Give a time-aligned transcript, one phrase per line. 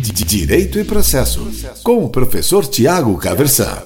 [0.00, 1.50] Direito e Processo,
[1.82, 3.82] com o professor Tiago Caversan.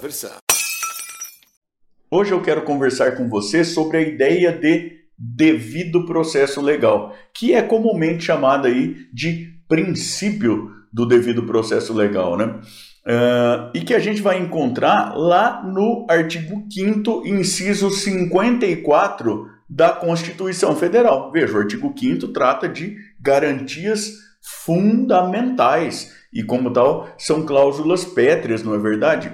[2.11, 7.63] Hoje eu quero conversar com você sobre a ideia de devido processo legal, que é
[7.63, 12.61] comumente chamada aí de princípio do devido processo legal, né?
[13.07, 20.77] Uh, e que a gente vai encontrar lá no artigo 5 inciso 54 da Constituição
[20.77, 21.33] Federal.
[21.33, 28.75] Veja, o artigo 5 trata de garantias fundamentais e, como tal, são cláusulas pétreas, não
[28.75, 29.33] é verdade?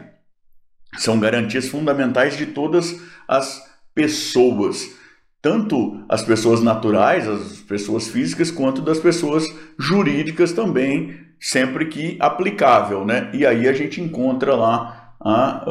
[0.99, 3.63] São garantias fundamentais de todas as
[3.95, 4.97] pessoas,
[5.41, 9.45] tanto as pessoas naturais, as pessoas físicas, quanto das pessoas
[9.79, 13.31] jurídicas também, sempre que aplicável, né?
[13.33, 15.65] E aí a gente encontra lá a,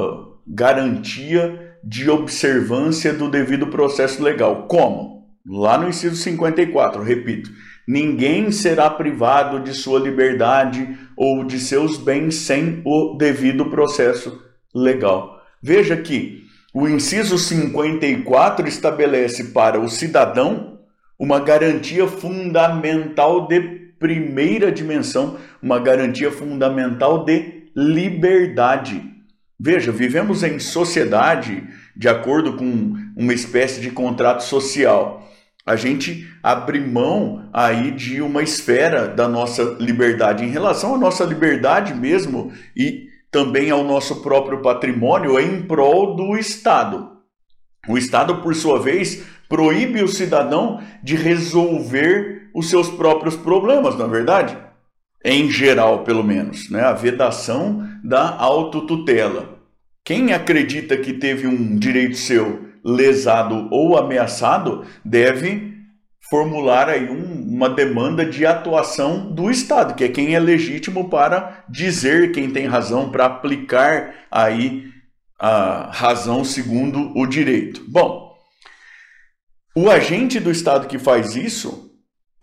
[0.48, 4.67] garantia de observância do devido processo legal.
[4.67, 5.28] Como?
[5.45, 7.50] Lá no inciso 54, repito,
[7.88, 14.44] ninguém será privado de sua liberdade ou de seus bens sem o devido processo
[14.75, 15.42] legal.
[15.62, 20.80] Veja que o inciso 54 estabelece para o cidadão
[21.17, 23.62] uma garantia fundamental de
[23.97, 29.02] primeira dimensão, uma garantia fundamental de liberdade.
[29.59, 31.64] Veja, vivemos em sociedade
[31.95, 35.27] de acordo com uma espécie de contrato social
[35.68, 41.26] a gente abre mão aí de uma esfera da nossa liberdade em relação à nossa
[41.26, 47.18] liberdade mesmo e também ao nosso próprio patrimônio em prol do Estado.
[47.86, 54.06] O Estado, por sua vez, proíbe o cidadão de resolver os seus próprios problemas, na
[54.06, 54.58] é verdade?
[55.24, 56.81] Em geral, pelo menos, né?
[56.81, 59.58] A vedação da autotutela.
[60.06, 65.76] Quem acredita que teve um direito seu lesado ou ameaçado deve
[66.30, 71.66] formular aí um, uma demanda de atuação do Estado, que é quem é legítimo para
[71.68, 74.88] dizer quem tem razão, para aplicar aí
[75.38, 77.84] a razão segundo o direito.
[77.88, 78.34] Bom,
[79.76, 81.92] o agente do Estado que faz isso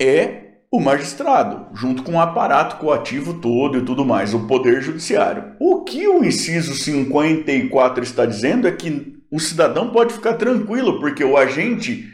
[0.00, 5.54] é o magistrado, junto com o aparato coativo todo e tudo mais, o Poder Judiciário.
[5.60, 11.24] O que o inciso 54 está dizendo é que o cidadão pode ficar tranquilo, porque
[11.24, 12.08] o agente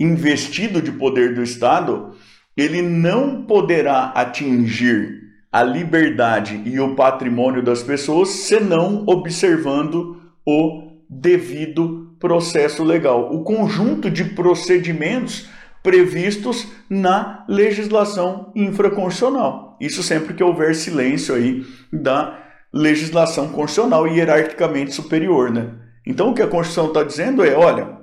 [0.00, 2.12] investido de poder do Estado,
[2.56, 12.16] ele não poderá atingir a liberdade e o patrimônio das pessoas senão observando o devido
[12.18, 15.46] processo legal, o conjunto de procedimentos
[15.82, 19.76] previstos na legislação infraconstitucional.
[19.78, 22.42] Isso sempre que houver silêncio aí da
[22.72, 25.83] legislação constitucional hierarquicamente superior, né?
[26.06, 27.98] Então o que a Constituição está dizendo é: olha,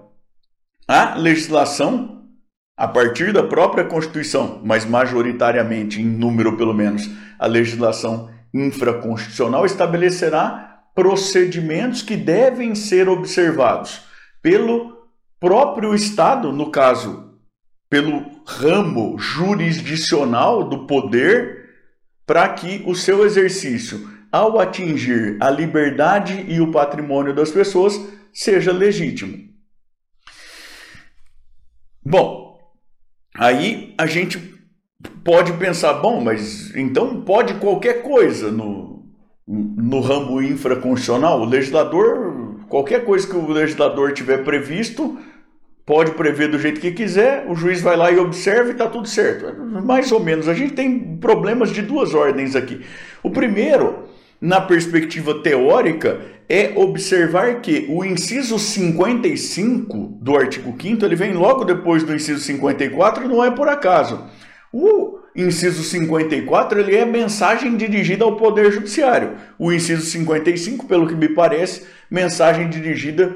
[0.87, 2.25] a legislação,
[2.77, 10.81] a partir da própria Constituição, mas majoritariamente, em número pelo menos, a legislação infraconstitucional estabelecerá
[10.93, 14.01] procedimentos que devem ser observados
[14.41, 15.07] pelo
[15.39, 17.31] próprio Estado, no caso,
[17.89, 21.69] pelo ramo jurisdicional do poder,
[22.25, 27.99] para que o seu exercício ao atingir a liberdade e o patrimônio das pessoas,
[28.33, 29.37] seja legítimo.
[32.03, 32.57] Bom,
[33.37, 34.39] aí a gente
[35.23, 39.05] pode pensar, bom, mas então pode qualquer coisa no,
[39.47, 41.41] no ramo infraconstitucional?
[41.41, 45.19] O legislador, qualquer coisa que o legislador tiver previsto,
[45.85, 49.07] pode prever do jeito que quiser, o juiz vai lá e observa e está tudo
[49.07, 49.53] certo.
[49.83, 50.47] Mais ou menos.
[50.47, 52.81] A gente tem problemas de duas ordens aqui.
[53.21, 54.09] O primeiro
[54.41, 56.19] na perspectiva teórica,
[56.49, 62.41] é observar que o inciso 55 do artigo 5 ele vem logo depois do inciso
[62.41, 64.25] 54, não é por acaso.
[64.73, 69.37] O inciso 54 ele é mensagem dirigida ao Poder Judiciário.
[69.57, 73.33] O inciso 55, pelo que me parece, mensagem dirigida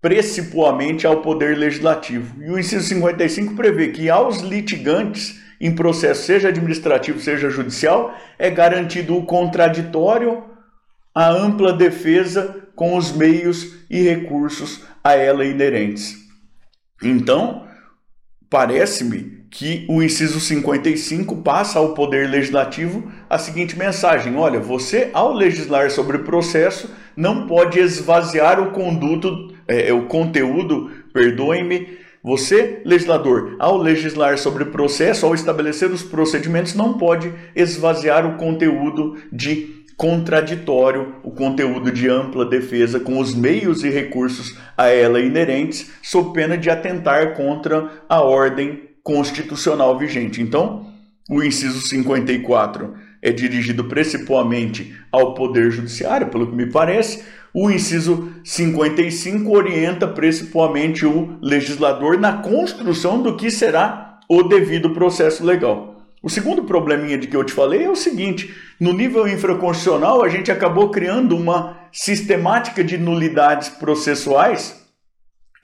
[0.00, 2.42] precipuamente ao Poder Legislativo.
[2.42, 8.50] E o inciso 55 prevê que aos litigantes em processo, seja administrativo, seja judicial, é
[8.50, 10.44] garantido o contraditório,
[11.14, 16.16] a ampla defesa com os meios e recursos a ela inerentes.
[17.02, 17.66] Então,
[18.50, 25.32] parece-me que o inciso 55 passa ao Poder Legislativo a seguinte mensagem: olha, você, ao
[25.32, 33.54] legislar sobre o processo, não pode esvaziar o conduto, é, o conteúdo, perdoem-me, você, legislador,
[33.56, 41.14] ao legislar sobre processo, ao estabelecer os procedimentos, não pode esvaziar o conteúdo de contraditório,
[41.22, 46.58] o conteúdo de ampla defesa com os meios e recursos a ela inerentes, sob pena
[46.58, 50.42] de atentar contra a ordem constitucional vigente.
[50.42, 50.84] Então,
[51.30, 52.92] o inciso 54
[53.22, 57.24] é dirigido principalmente ao Poder Judiciário, pelo que me parece.
[57.58, 65.42] O inciso 55 orienta principalmente o legislador na construção do que será o devido processo
[65.42, 65.96] legal.
[66.22, 70.28] O segundo probleminha de que eu te falei é o seguinte: no nível infraconstitucional, a
[70.28, 74.86] gente acabou criando uma sistemática de nulidades processuais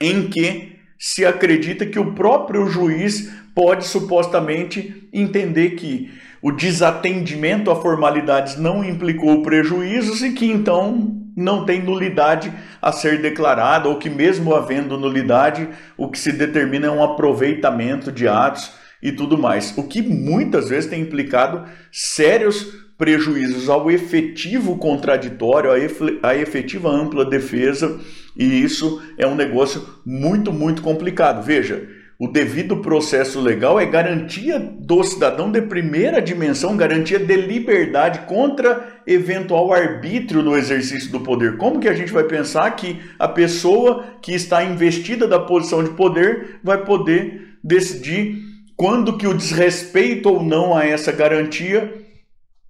[0.01, 6.09] em que se acredita que o próprio juiz pode supostamente entender que
[6.41, 12.51] o desatendimento a formalidades não implicou prejuízos e que então não tem nulidade
[12.81, 18.11] a ser declarada, ou que, mesmo havendo nulidade, o que se determina é um aproveitamento
[18.11, 18.71] de atos
[19.01, 19.77] e tudo mais.
[19.77, 25.71] O que muitas vezes tem implicado sérios prejuízos ao efetivo contraditório,
[26.21, 27.99] à efetiva ampla defesa,
[28.37, 31.43] e isso é um negócio muito, muito complicado.
[31.43, 31.87] Veja,
[32.19, 39.01] o devido processo legal é garantia do cidadão de primeira dimensão, garantia de liberdade contra
[39.05, 41.57] eventual arbítrio no exercício do poder.
[41.57, 45.89] Como que a gente vai pensar que a pessoa que está investida da posição de
[45.91, 48.37] poder vai poder decidir
[48.75, 52.02] quando que o desrespeito ou não a essa garantia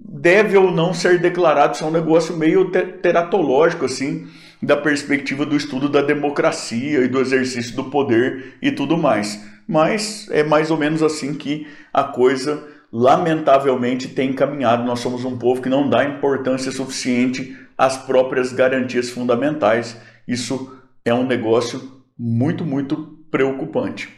[0.03, 1.75] deve ou não ser declarado?
[1.75, 4.27] Isso é um negócio meio teratológico assim
[4.61, 9.43] da perspectiva do estudo da democracia e do exercício do poder e tudo mais.
[9.67, 14.83] Mas é mais ou menos assim que a coisa, lamentavelmente, tem caminhado.
[14.83, 19.99] Nós somos um povo que não dá importância suficiente às próprias garantias fundamentais.
[20.27, 24.09] Isso é um negócio muito, muito preocupante.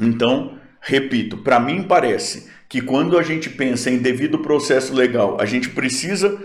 [0.00, 5.46] Então, repito, para mim parece que quando a gente pensa em devido processo legal, a
[5.46, 6.38] gente precisa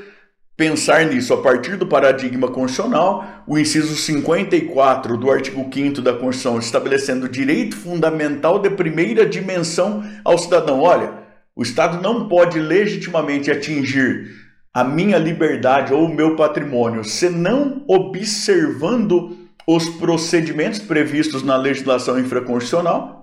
[0.56, 6.60] pensar nisso a partir do paradigma constitucional, o inciso 54 do artigo 5 da Constituição,
[6.60, 10.82] estabelecendo o direito fundamental de primeira dimensão ao cidadão.
[10.82, 11.14] Olha,
[11.56, 14.32] o Estado não pode legitimamente atingir
[14.74, 19.38] a minha liberdade ou o meu patrimônio senão observando
[19.68, 23.19] os procedimentos previstos na legislação infraconstitucional.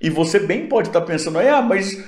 [0.00, 2.02] E você bem pode estar pensando, ah, mas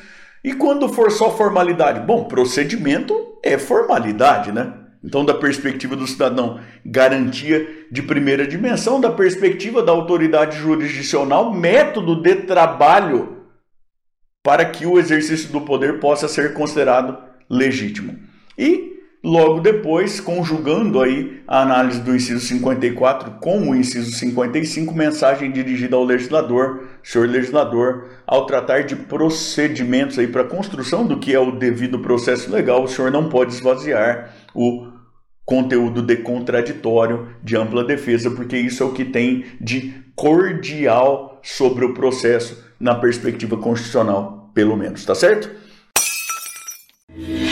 [0.44, 2.00] e quando for só formalidade?
[2.00, 4.74] Bom, procedimento é formalidade, né?
[5.04, 12.22] Então, da perspectiva do cidadão, garantia de primeira dimensão, da perspectiva da autoridade jurisdicional, método
[12.22, 13.38] de trabalho
[14.42, 17.18] para que o exercício do poder possa ser considerado
[17.50, 18.16] legítimo.
[18.56, 18.91] E
[19.24, 25.94] Logo depois, conjugando aí a análise do inciso 54 com o inciso 55, mensagem dirigida
[25.94, 31.52] ao legislador, senhor legislador, ao tratar de procedimentos aí para construção do que é o
[31.52, 34.88] devido processo legal, o senhor não pode esvaziar o
[35.44, 41.84] conteúdo de contraditório de ampla defesa, porque isso é o que tem de cordial sobre
[41.84, 45.61] o processo na perspectiva constitucional, pelo menos, tá certo?